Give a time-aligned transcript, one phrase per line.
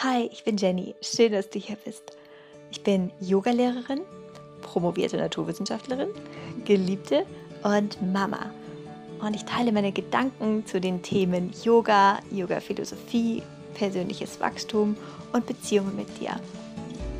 [0.00, 0.94] Hi, ich bin Jenny.
[1.02, 2.16] Schön, dass du hier bist.
[2.70, 4.02] Ich bin Yogalehrerin,
[4.62, 6.10] promovierte Naturwissenschaftlerin,
[6.64, 7.26] Geliebte
[7.64, 8.48] und Mama.
[9.20, 13.42] Und ich teile meine Gedanken zu den Themen Yoga, Yoga-Philosophie,
[13.74, 14.96] persönliches Wachstum
[15.32, 16.38] und Beziehungen mit dir,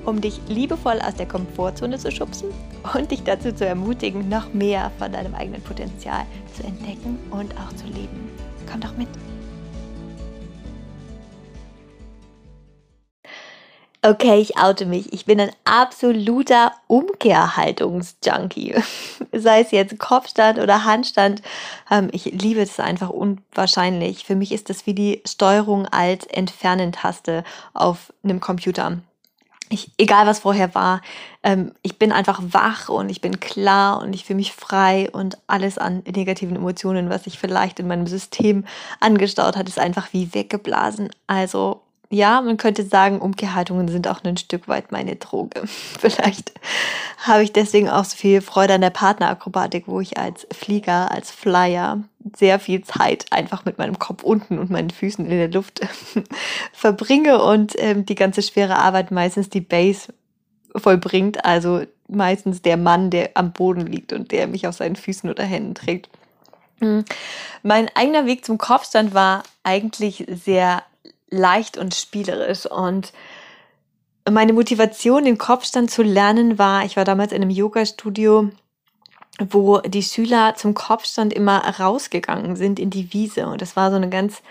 [0.05, 2.51] um dich liebevoll aus der Komfortzone zu schubsen
[2.95, 6.25] und dich dazu zu ermutigen, noch mehr von deinem eigenen Potenzial
[6.57, 8.31] zu entdecken und auch zu leben.
[8.71, 9.09] Komm doch mit.
[14.08, 15.12] Okay, ich oute mich.
[15.12, 18.75] Ich bin ein absoluter Umkehrhaltungsjunkie.
[19.32, 21.43] Sei es jetzt Kopfstand oder Handstand.
[21.90, 24.25] Ähm, ich liebe es einfach unwahrscheinlich.
[24.25, 27.44] Für mich ist das wie die Steuerung als Entfernen-Taste
[27.75, 28.96] auf einem Computer.
[29.68, 31.02] Ich, egal was vorher war,
[31.43, 35.36] ähm, ich bin einfach wach und ich bin klar und ich fühle mich frei und
[35.48, 38.64] alles an negativen Emotionen, was sich vielleicht in meinem System
[39.00, 41.11] angestaut hat, ist einfach wie weggeblasen.
[41.27, 45.62] Also ja, man könnte sagen, Umkehrhaltungen sind auch ein Stück weit meine Droge.
[45.66, 46.52] Vielleicht
[47.19, 51.30] habe ich deswegen auch so viel Freude an der Partnerakrobatik, wo ich als Flieger, als
[51.30, 52.02] Flyer
[52.36, 55.80] sehr viel Zeit einfach mit meinem Kopf unten und meinen Füßen in der Luft
[56.72, 60.12] verbringe und ähm, die ganze schwere Arbeit meistens die Base
[60.74, 61.44] vollbringt.
[61.44, 65.44] Also meistens der Mann, der am Boden liegt und der mich auf seinen Füßen oder
[65.44, 66.08] Händen trägt.
[66.80, 67.05] Hm.
[67.62, 70.83] Mein eigener Weg zum Kopfstand war eigentlich sehr
[71.30, 72.66] leicht und spielerisch.
[72.66, 73.12] Und
[74.30, 78.50] meine Motivation, den Kopfstand zu lernen, war, ich war damals in einem Yoga-Studio,
[79.50, 83.46] wo die Schüler zum Kopfstand immer rausgegangen sind in die Wiese.
[83.46, 84.42] Und das war so eine ganz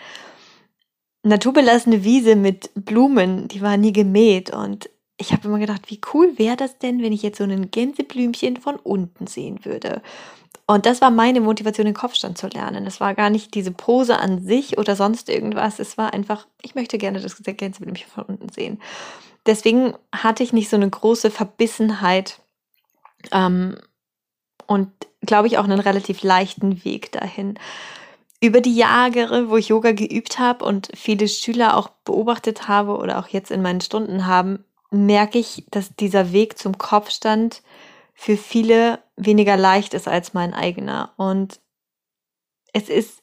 [1.23, 4.49] naturbelassene Wiese mit Blumen, die war nie gemäht.
[4.49, 7.69] Und ich habe immer gedacht, wie cool wäre das denn, wenn ich jetzt so ein
[7.71, 10.01] Gänseblümchen von unten sehen würde.
[10.69, 12.83] Und das war meine Motivation, den Kopfstand zu lernen.
[12.83, 15.79] Das war gar nicht diese Pose an sich oder sonst irgendwas.
[15.79, 18.81] Es war einfach, ich möchte gerne das Gänseblümchen von unten sehen.
[19.45, 22.41] Deswegen hatte ich nicht so eine große Verbissenheit
[23.31, 23.77] ähm,
[24.67, 24.91] und
[25.21, 27.57] glaube ich auch einen relativ leichten Weg dahin.
[28.41, 33.19] Über die Jahre, wo ich Yoga geübt habe und viele Schüler auch beobachtet habe oder
[33.19, 37.61] auch jetzt in meinen Stunden haben, merke ich, dass dieser Weg zum Kopfstand
[38.19, 41.13] für viele weniger leicht ist als mein eigener.
[41.17, 41.61] Und
[42.73, 43.21] es ist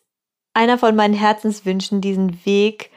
[0.54, 2.90] einer von meinen Herzenswünschen, diesen Weg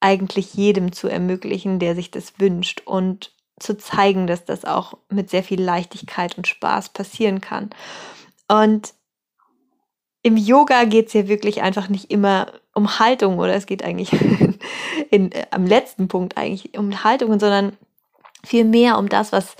[0.00, 5.28] eigentlich jedem zu ermöglichen, der sich das wünscht und zu zeigen, dass das auch mit
[5.28, 7.68] sehr viel Leichtigkeit und Spaß passieren kann.
[8.48, 8.94] Und
[10.22, 14.10] im Yoga geht es ja wirklich einfach nicht immer um Haltung oder es geht eigentlich
[15.10, 17.76] in, äh, am letzten Punkt eigentlich um Haltungen, sondern
[18.42, 19.54] viel mehr um das, was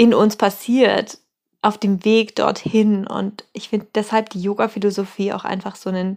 [0.00, 1.18] in uns passiert
[1.60, 3.06] auf dem Weg dorthin.
[3.06, 6.16] Und ich finde deshalb die Yoga-Philosophie auch einfach so einen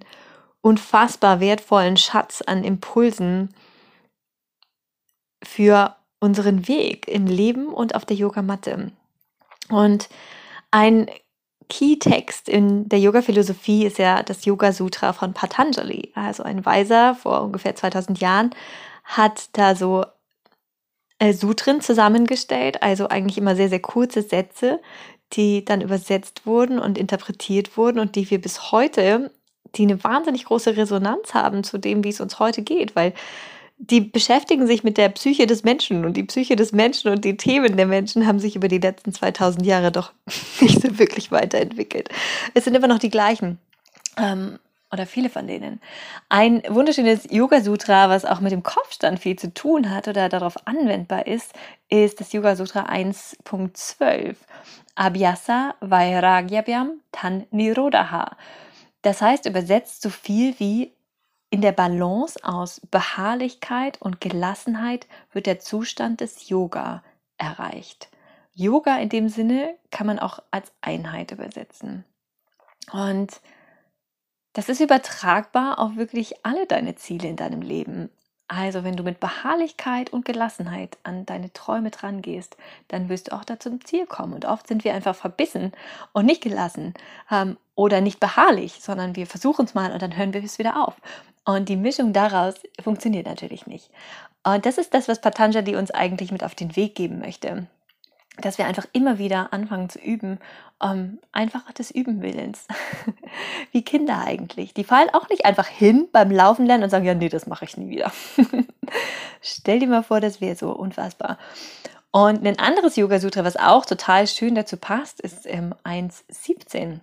[0.62, 3.54] unfassbar wertvollen Schatz an Impulsen
[5.44, 8.94] für unseren Weg im Leben und auf der Yogamatte.
[9.68, 10.08] Und
[10.72, 11.10] ein
[11.68, 16.14] Key-Text in der Yoga-Philosophie ist ja das Yoga-Sutra von Patanjali.
[16.16, 18.52] Also ein Weiser vor ungefähr 2000 Jahren
[19.04, 20.06] hat da so
[21.32, 24.82] Sutren zusammengestellt, also eigentlich immer sehr, sehr kurze Sätze,
[25.34, 29.32] die dann übersetzt wurden und interpretiert wurden und die wir bis heute,
[29.76, 33.14] die eine wahnsinnig große Resonanz haben zu dem, wie es uns heute geht, weil
[33.78, 37.38] die beschäftigen sich mit der Psyche des Menschen und die Psyche des Menschen und die
[37.38, 40.14] Themen der Menschen haben sich über die letzten 2000 Jahre doch
[40.62, 42.10] nicht so wirklich weiterentwickelt.
[42.54, 43.60] Es sind immer noch die gleichen.
[44.18, 44.60] Ähm,
[44.94, 45.82] oder viele von denen.
[46.30, 51.28] Ein wunderschönes Yoga-Sutra, was auch mit dem Kopfstand viel zu tun hat oder darauf anwendbar
[51.28, 51.54] ist,
[51.90, 54.36] ist das Yoga-Sutra 1.12.
[54.96, 58.38] Abhyasa Vairagyabhyam Tan Nirodha.
[59.02, 60.94] Das heißt übersetzt so viel wie
[61.50, 67.04] in der Balance aus Beharrlichkeit und Gelassenheit wird der Zustand des Yoga
[67.38, 68.10] erreicht.
[68.54, 72.06] Yoga in dem Sinne kann man auch als Einheit übersetzen.
[72.92, 73.42] Und
[74.54, 78.10] das ist übertragbar auf wirklich alle deine Ziele in deinem Leben.
[78.48, 82.56] Also wenn du mit Beharrlichkeit und Gelassenheit an deine Träume dran gehst,
[82.90, 84.34] dann wirst du auch da zum Ziel kommen.
[84.34, 85.72] Und oft sind wir einfach verbissen
[86.12, 86.94] und nicht gelassen
[87.32, 90.86] ähm, oder nicht beharrlich, sondern wir versuchen es mal und dann hören wir es wieder
[90.88, 90.96] auf.
[91.46, 93.90] Und die Mischung daraus funktioniert natürlich nicht.
[94.44, 97.68] Und das ist das, was Patanjali uns eigentlich mit auf den Weg geben möchte
[98.38, 100.40] dass wir einfach immer wieder anfangen zu üben,
[100.82, 102.68] ähm, einfach des Üben Willens.
[103.72, 104.74] Wie Kinder eigentlich.
[104.74, 107.66] Die fallen auch nicht einfach hin beim Laufen lernen und sagen, ja, nee, das mache
[107.66, 108.12] ich nie wieder.
[109.42, 111.38] Stell dir mal vor, das wäre so unfassbar.
[112.12, 117.00] Und ein anderes Yoga-Sutra, was auch total schön dazu passt, ist ähm, 1.17.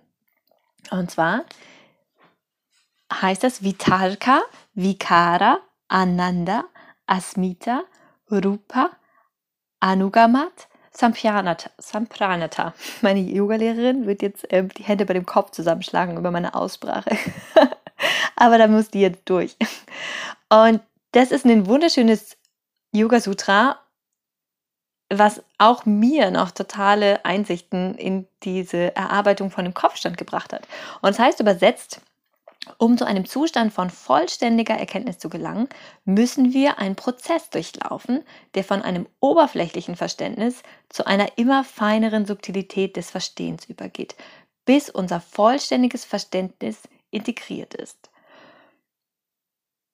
[0.89, 1.43] Und zwar
[3.13, 4.41] heißt das Vitarka,
[4.73, 6.63] Vikara, Ananda,
[7.07, 7.83] Asmita,
[8.31, 8.91] Rupa,
[9.81, 11.69] Anugamat, Sampranata.
[11.77, 12.73] Sampranata.
[13.01, 17.17] Meine Yogalehrerin wird jetzt äh, die Hände bei dem Kopf zusammenschlagen über meine Aussprache.
[18.35, 19.55] Aber da muss die jetzt durch.
[20.49, 22.37] Und das ist ein wunderschönes
[22.93, 23.79] Yoga Sutra,
[25.09, 30.67] was auch mir noch totale Einsichten in diese Erarbeitung von dem Kopfstand gebracht hat.
[31.01, 32.01] Und das heißt übersetzt,
[32.77, 35.67] um zu einem Zustand von vollständiger Erkenntnis zu gelangen,
[36.05, 38.23] müssen wir einen Prozess durchlaufen,
[38.53, 44.15] der von einem oberflächlichen Verständnis zu einer immer feineren Subtilität des Verstehens übergeht,
[44.65, 48.09] bis unser vollständiges Verständnis integriert ist.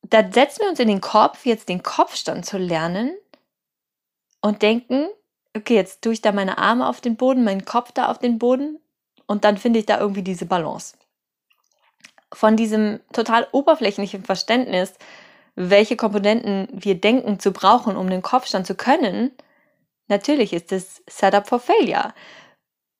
[0.03, 3.15] Da setzen wir uns in den Kopf, jetzt den Kopfstand zu lernen
[4.41, 5.07] und denken,
[5.55, 8.39] okay, jetzt tue ich da meine Arme auf den Boden, meinen Kopf da auf den
[8.39, 8.79] Boden
[9.25, 10.95] und dann finde ich da irgendwie diese Balance
[12.33, 14.93] von diesem total oberflächlichen Verständnis,
[15.55, 19.31] welche Komponenten wir denken zu brauchen, um den Kopfstand zu können,
[20.07, 22.13] natürlich ist es Setup for Failure.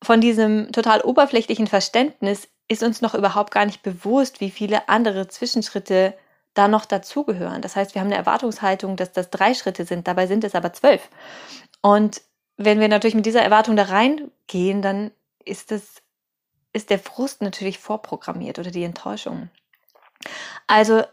[0.04, 5.28] Von diesem total oberflächlichen Verständnis ist uns noch überhaupt gar nicht bewusst, wie viele andere
[5.28, 6.14] Zwischenschritte
[6.54, 7.62] da noch dazugehören.
[7.62, 10.74] Das heißt, wir haben eine Erwartungshaltung, dass das drei Schritte sind, dabei sind es aber
[10.74, 11.10] zwölf.
[11.82, 12.22] Und
[12.58, 15.12] wenn wir natürlich mit dieser Erwartung da reingehen, dann
[15.46, 16.02] ist es
[16.74, 19.50] ist der Frust natürlich vorprogrammiert oder die Enttäuschung.
[20.68, 21.04] Also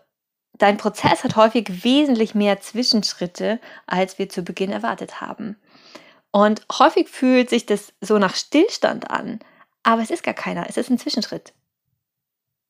[0.55, 5.57] dein Prozess hat häufig wesentlich mehr Zwischenschritte, als wir zu Beginn erwartet haben.
[6.31, 9.39] Und häufig fühlt sich das so nach Stillstand an,
[9.83, 11.53] aber es ist gar keiner, es ist ein Zwischenschritt.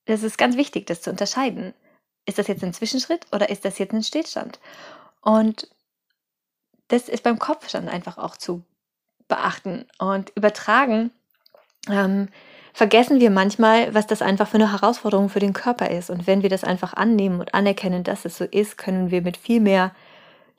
[0.05, 1.73] Das ist ganz wichtig, das zu unterscheiden.
[2.25, 4.59] Ist das jetzt ein Zwischenschritt oder ist das jetzt ein Stillstand?
[5.21, 5.67] Und
[6.87, 8.63] das ist beim Kopfstand einfach auch zu
[9.27, 11.11] beachten und übertragen.
[11.89, 12.29] Ähm,
[12.75, 16.09] vergessen wir manchmal, was das einfach für eine Herausforderung für den Körper ist.
[16.09, 19.37] Und wenn wir das einfach annehmen und anerkennen, dass es so ist, können wir mit
[19.37, 19.95] viel mehr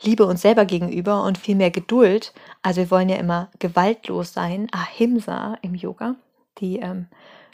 [0.01, 2.33] Liebe uns selber gegenüber und viel mehr Geduld,
[2.63, 6.17] also wir wollen ja immer gewaltlos sein, Ahimsa im Yoga,
[6.59, 7.09] die ähm,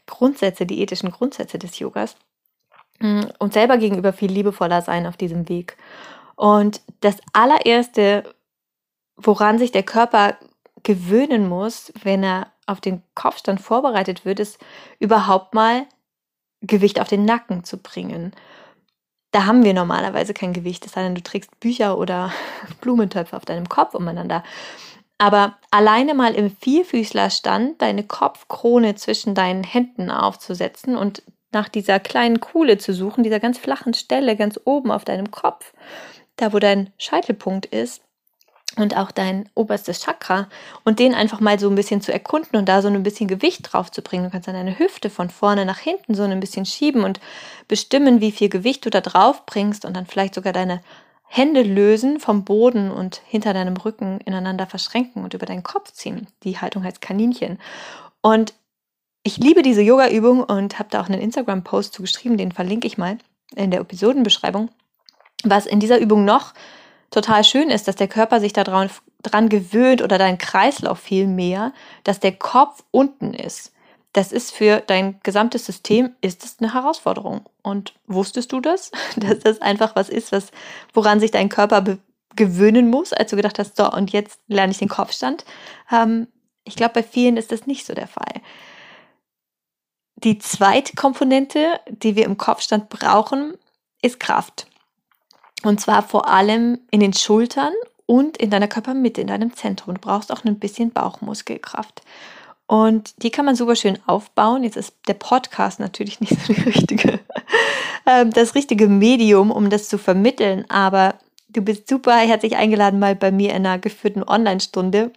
[0.06, 2.14] Grundsätze, die ethischen Grundsätze des Yogas,
[3.00, 5.76] mm, uns selber gegenüber viel liebevoller sein auf diesem Weg.
[6.36, 8.22] Und das allererste,
[9.16, 10.36] woran sich der Körper
[10.84, 14.58] gewöhnen muss, wenn er auf den Kopfstand vorbereitet wird, ist
[14.98, 15.86] überhaupt mal
[16.60, 18.32] Gewicht auf den Nacken zu bringen.
[19.32, 22.32] Da haben wir normalerweise kein Gewicht, es sei denn, du trägst Bücher oder
[22.80, 24.42] Blumentöpfe auf deinem Kopf umeinander.
[25.18, 31.22] Aber alleine mal im Vierfüßlerstand deine Kopfkrone zwischen deinen Händen aufzusetzen und
[31.52, 35.74] nach dieser kleinen Kuhle zu suchen, dieser ganz flachen Stelle ganz oben auf deinem Kopf,
[36.36, 38.02] da wo dein Scheitelpunkt ist,
[38.76, 40.48] und auch dein oberstes Chakra
[40.84, 43.72] und den einfach mal so ein bisschen zu erkunden und da so ein bisschen Gewicht
[43.72, 44.24] drauf zu bringen.
[44.24, 47.20] Du kannst dann deine Hüfte von vorne nach hinten so ein bisschen schieben und
[47.68, 50.80] bestimmen, wie viel Gewicht du da drauf bringst und dann vielleicht sogar deine
[51.24, 56.26] Hände lösen vom Boden und hinter deinem Rücken ineinander verschränken und über deinen Kopf ziehen.
[56.42, 57.58] Die Haltung heißt Kaninchen.
[58.20, 58.52] Und
[59.22, 62.98] ich liebe diese Yoga-Übung und habe da auch einen Instagram-Post zu geschrieben, den verlinke ich
[62.98, 63.18] mal
[63.54, 64.68] in der Episodenbeschreibung.
[65.44, 66.52] Was in dieser Übung noch
[67.12, 68.90] total schön ist, dass der Körper sich daran
[69.22, 71.72] dran gewöhnt oder dein Kreislauf viel mehr,
[72.04, 73.72] dass der Kopf unten ist.
[74.12, 77.46] Das ist für dein gesamtes System ist es eine Herausforderung.
[77.62, 80.50] Und wusstest du das, dass das einfach was ist, was
[80.92, 81.98] woran sich dein Körper
[82.34, 85.44] gewöhnen muss, als du gedacht hast, so und jetzt lerne ich den Kopfstand?
[85.90, 86.26] Ähm,
[86.64, 88.40] ich glaube, bei vielen ist das nicht so der Fall.
[90.16, 93.54] Die zweite Komponente, die wir im Kopfstand brauchen,
[94.02, 94.66] ist Kraft.
[95.64, 97.72] Und zwar vor allem in den Schultern
[98.06, 99.94] und in deiner Körpermitte, in deinem Zentrum.
[99.94, 102.02] Du brauchst auch ein bisschen Bauchmuskelkraft.
[102.66, 104.64] Und die kann man super schön aufbauen.
[104.64, 107.20] Jetzt ist der Podcast natürlich nicht so die richtige,
[108.06, 110.64] ähm, das richtige Medium, um das zu vermitteln.
[110.68, 111.14] Aber
[111.48, 115.12] du bist super herzlich eingeladen, mal bei mir in einer geführten Online-Stunde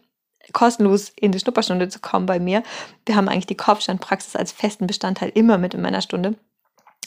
[0.54, 2.62] kostenlos in die Schnupperstunde zu kommen bei mir.
[3.06, 6.36] Wir haben eigentlich die Kopfstandpraxis als festen Bestandteil immer mit in meiner Stunde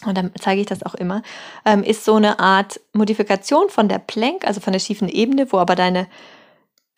[0.05, 1.23] und dann zeige ich das auch immer,
[1.65, 5.59] ähm, ist so eine Art Modifikation von der Plank, also von der schiefen Ebene, wo
[5.59, 6.07] aber deine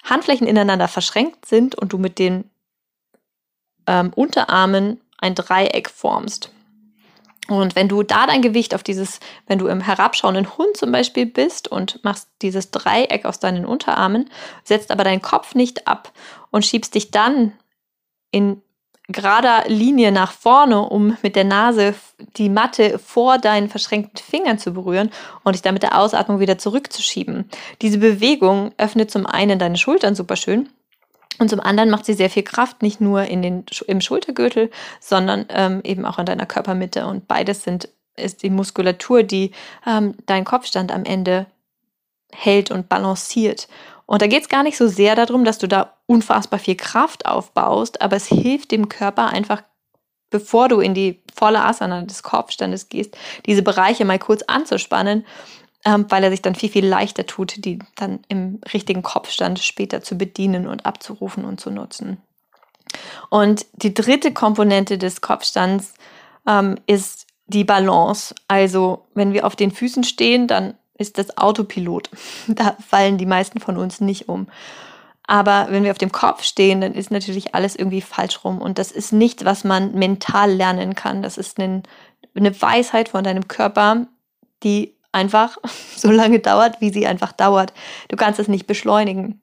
[0.05, 2.51] Handflächen ineinander verschränkt sind und du mit den
[3.87, 6.53] ähm, Unterarmen ein Dreieck formst.
[7.49, 11.27] Und wenn du da dein Gewicht auf dieses, wenn du im herabschauenden Hund zum Beispiel
[11.27, 14.31] bist und machst dieses Dreieck aus deinen Unterarmen,
[14.63, 16.13] setzt aber deinen Kopf nicht ab
[16.51, 17.53] und schiebst dich dann
[18.31, 18.63] in
[19.13, 21.95] gerader Linie nach vorne, um mit der Nase
[22.37, 25.11] die Matte vor deinen verschränkten Fingern zu berühren
[25.45, 27.49] und dich dann mit der Ausatmung wieder zurückzuschieben.
[27.83, 30.69] Diese Bewegung öffnet zum einen deine Schultern super schön
[31.41, 35.47] und zum anderen macht sie sehr viel Kraft, nicht nur in den, im Schultergürtel, sondern
[35.49, 37.07] ähm, eben auch in deiner Körpermitte.
[37.07, 39.53] Und beides sind, ist die Muskulatur, die
[39.87, 41.47] ähm, deinen Kopfstand am Ende
[42.31, 43.69] hält und balanciert.
[44.11, 47.27] Und da geht es gar nicht so sehr darum, dass du da unfassbar viel Kraft
[47.27, 49.63] aufbaust, aber es hilft dem Körper einfach,
[50.31, 55.25] bevor du in die volle Asana des Kopfstandes gehst, diese Bereiche mal kurz anzuspannen,
[55.85, 60.01] ähm, weil er sich dann viel, viel leichter tut, die dann im richtigen Kopfstand später
[60.01, 62.21] zu bedienen und abzurufen und zu nutzen.
[63.29, 65.95] Und die dritte Komponente des Kopfstands
[66.49, 68.35] ähm, ist die Balance.
[68.49, 72.11] Also wenn wir auf den Füßen stehen, dann ist das Autopilot.
[72.47, 74.47] Da fallen die meisten von uns nicht um.
[75.27, 78.61] Aber wenn wir auf dem Kopf stehen, dann ist natürlich alles irgendwie falsch rum.
[78.61, 81.23] Und das ist nicht, was man mental lernen kann.
[81.23, 81.83] Das ist eine,
[82.35, 84.07] eine Weisheit von deinem Körper,
[84.63, 85.57] die einfach
[85.97, 87.73] so lange dauert, wie sie einfach dauert.
[88.09, 89.41] Du kannst es nicht beschleunigen.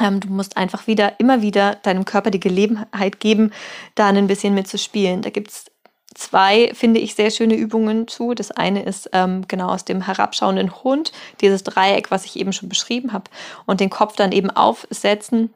[0.00, 3.52] Ähm, du musst einfach wieder, immer wieder deinem Körper die Gelegenheit geben,
[3.94, 5.22] da ein bisschen mitzuspielen.
[5.22, 5.66] Da gibt es
[6.14, 8.34] zwei, finde ich, sehr schöne Übungen zu.
[8.34, 12.68] Das eine ist ähm, genau aus dem herabschauenden Hund, dieses Dreieck, was ich eben schon
[12.68, 13.30] beschrieben habe,
[13.66, 15.52] und den Kopf dann eben aufsetzen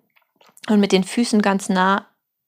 [0.68, 2.06] und mit den Füßen ganz nah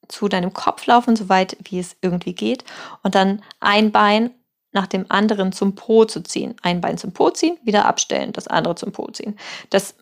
[0.09, 2.65] zu deinem Kopf laufen, soweit wie es irgendwie geht,
[3.03, 4.31] und dann ein Bein
[4.73, 6.55] nach dem anderen zum Po zu ziehen.
[6.63, 9.39] Ein Bein zum Po ziehen, wieder abstellen, das andere zum Po ziehen.
[9.71, 9.95] Das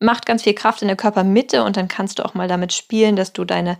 [0.00, 3.16] macht ganz viel Kraft in der Körpermitte und dann kannst du auch mal damit spielen,
[3.16, 3.78] dass du deine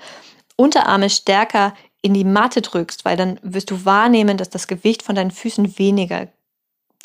[0.57, 5.15] Unterarme stärker in die Matte drückst, weil dann wirst du wahrnehmen, dass das Gewicht von
[5.15, 6.29] deinen Füßen weniger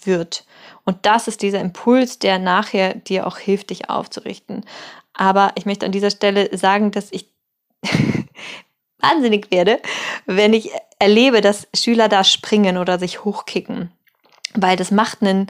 [0.04, 0.46] wird.
[0.86, 4.66] Und das ist dieser Impuls, der nachher dir auch hilft, dich aufzurichten.
[5.14, 7.28] Aber ich möchte an dieser Stelle sagen, dass ich
[9.00, 9.80] wahnsinnig werde,
[10.26, 13.92] wenn ich erlebe, dass Schüler da springen oder sich hochkicken.
[14.54, 15.48] Weil das macht einen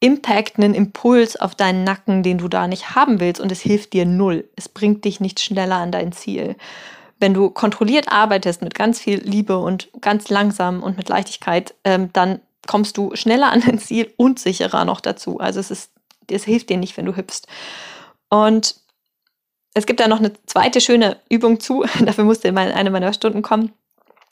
[0.00, 3.92] Impact, einen Impuls auf deinen Nacken, den du da nicht haben willst und es hilft
[3.92, 4.48] dir null.
[4.56, 6.56] Es bringt dich nicht schneller an dein Ziel
[7.18, 12.10] wenn du kontrolliert arbeitest mit ganz viel Liebe und ganz langsam und mit Leichtigkeit, ähm,
[12.12, 15.38] dann kommst du schneller an dein Ziel und sicherer noch dazu.
[15.40, 15.92] Also es ist,
[16.30, 17.46] es hilft dir nicht, wenn du hüpfst.
[18.28, 18.76] Und
[19.74, 21.84] es gibt da noch eine zweite schöne Übung zu.
[22.00, 23.72] Dafür musste mal eine meiner Stunden kommen.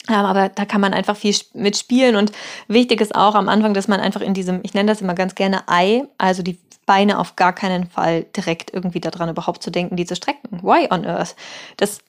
[0.08, 2.30] Ähm, aber da kann man einfach viel mitspielen und
[2.68, 5.34] wichtig ist auch am Anfang, dass man einfach in diesem, ich nenne das immer ganz
[5.34, 9.96] gerne Ei, also die Beine auf gar keinen Fall direkt irgendwie daran überhaupt zu denken,
[9.96, 10.60] die zu strecken.
[10.62, 11.36] Why on earth?
[11.78, 12.00] Das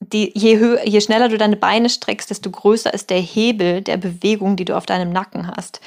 [0.00, 3.96] die, je, höher, je schneller du deine Beine streckst, desto größer ist der Hebel der
[3.96, 5.80] Bewegung, die du auf deinem Nacken hast.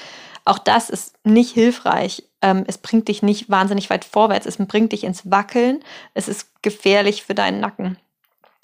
[0.46, 2.24] Auch das ist nicht hilfreich.
[2.42, 4.46] Ähm, es bringt dich nicht wahnsinnig weit vorwärts.
[4.48, 5.84] Es bringt dich ins Wackeln.
[6.14, 7.98] Es ist gefährlich für deinen Nacken.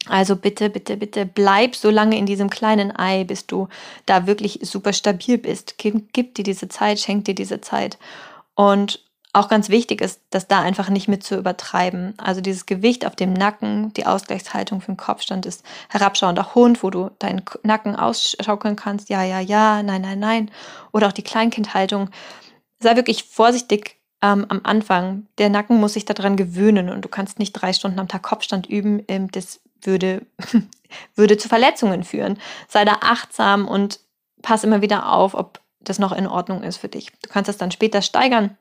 [0.07, 3.67] Also bitte, bitte, bitte bleib so lange in diesem kleinen Ei, bis du
[4.05, 5.75] da wirklich super stabil bist.
[5.77, 7.97] Gib, gib dir diese Zeit, schenk dir diese Zeit.
[8.55, 9.04] Und
[9.35, 12.13] auch ganz wichtig ist, das da einfach nicht mit zu übertreiben.
[12.17, 16.89] Also dieses Gewicht auf dem Nacken, die Ausgleichshaltung für den Kopfstand ist herabschauender Hund, wo
[16.89, 19.09] du deinen Nacken ausschaukeln kannst.
[19.09, 20.51] Ja, ja, ja, nein, nein, nein.
[20.93, 22.09] Oder auch die Kleinkindhaltung.
[22.79, 25.27] Sei wirklich vorsichtig ähm, am Anfang.
[25.37, 28.67] Der Nacken muss sich daran gewöhnen und du kannst nicht drei Stunden am Tag Kopfstand
[28.67, 29.03] üben.
[29.09, 30.25] Ähm, das würde,
[31.15, 32.39] würde zu Verletzungen führen.
[32.69, 33.99] Sei da achtsam und
[34.41, 37.11] pass immer wieder auf, ob das noch in Ordnung ist für dich.
[37.21, 38.57] Du kannst das dann später steigern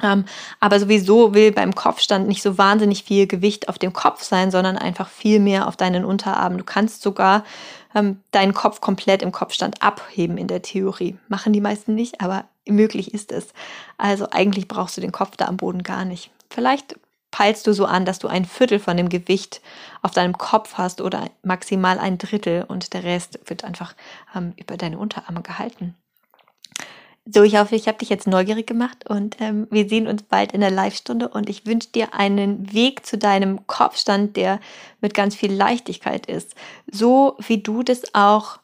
[0.00, 4.76] aber sowieso will beim Kopfstand nicht so wahnsinnig viel Gewicht auf dem Kopf sein, sondern
[4.76, 6.58] einfach viel mehr auf deinen Unterarmen.
[6.58, 7.44] Du kannst sogar
[7.94, 11.16] ähm, deinen Kopf komplett im Kopfstand abheben in der Theorie.
[11.28, 13.48] Machen die meisten nicht, aber möglich ist es.
[13.96, 16.30] Also eigentlich brauchst du den Kopf da am Boden gar nicht.
[16.50, 16.96] Vielleicht
[17.30, 19.60] peilst du so an, dass du ein Viertel von dem Gewicht
[20.02, 23.94] auf deinem Kopf hast oder maximal ein Drittel und der Rest wird einfach
[24.34, 25.94] ähm, über deine Unterarme gehalten.
[27.28, 30.52] So, ich hoffe, ich habe dich jetzt neugierig gemacht und ähm, wir sehen uns bald
[30.52, 34.60] in der Live-Stunde und ich wünsche dir einen Weg zu deinem Kopfstand, der
[35.00, 36.54] mit ganz viel Leichtigkeit ist.
[36.90, 38.60] So wie du das auch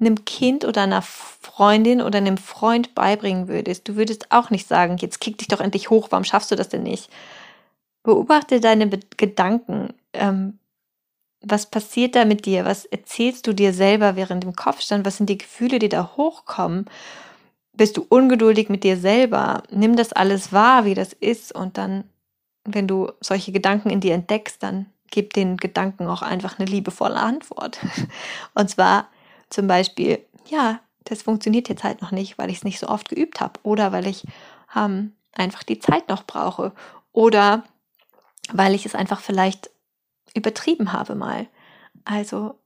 [0.00, 3.86] einem Kind oder einer Freundin oder einem Freund beibringen würdest.
[3.86, 6.70] Du würdest auch nicht sagen, jetzt kick dich doch endlich hoch, warum schaffst du das
[6.70, 7.10] denn nicht?
[8.02, 9.92] Beobachte deine Be Gedanken.
[10.14, 10.58] Ähm,
[11.42, 12.64] was passiert da mit dir?
[12.64, 15.04] Was erzählst du dir selber während dem Kopfstand?
[15.04, 16.86] Was sind die Gefühle, die da hochkommen?
[17.74, 19.62] Bist du ungeduldig mit dir selber.
[19.70, 22.04] Nimm das alles wahr, wie das ist und dann,
[22.64, 27.16] wenn du solche Gedanken in dir entdeckst, dann gib den Gedanken auch einfach eine liebevolle
[27.16, 27.78] Antwort.
[28.54, 29.08] Und zwar
[29.50, 33.08] zum Beispiel, ja, das funktioniert jetzt halt noch nicht, weil ich es nicht so oft
[33.08, 34.24] geübt habe oder weil ich
[34.74, 36.72] ähm, einfach die Zeit noch brauche
[37.12, 37.64] oder
[38.52, 39.70] weil ich es einfach vielleicht
[40.34, 41.46] übertrieben habe mal.
[42.04, 42.58] Also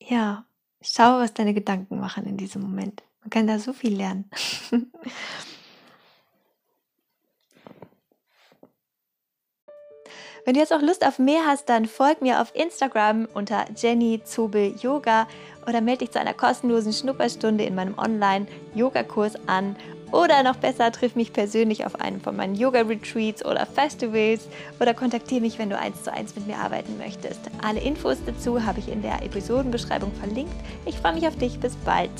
[0.00, 0.44] ja,
[0.80, 3.02] schau, was deine Gedanken machen in diesem Moment.
[3.22, 4.30] Man kann da so viel lernen.
[10.44, 14.22] Wenn du jetzt auch Lust auf mehr hast, dann folg mir auf Instagram unter Jenny
[14.24, 15.28] Zobel Yoga
[15.68, 19.76] oder melde dich zu einer kostenlosen Schnupperstunde in meinem Online-Yoga-Kurs an
[20.10, 24.46] Oder noch besser, triff mich persönlich auf einem von meinen Yoga-Retreats oder Festivals
[24.78, 27.40] oder kontaktiere mich, wenn du eins zu eins mit mir arbeiten möchtest.
[27.64, 30.52] Alle Infos dazu habe ich in der Episodenbeschreibung verlinkt.
[30.84, 31.60] Ich freue mich auf dich.
[31.60, 32.10] Bis bald.